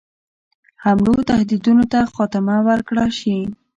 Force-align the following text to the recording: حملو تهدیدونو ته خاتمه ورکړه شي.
حملو 0.83 1.15
تهدیدونو 1.29 1.83
ته 1.91 1.99
خاتمه 2.13 2.55
ورکړه 2.67 3.05
شي. 3.19 3.37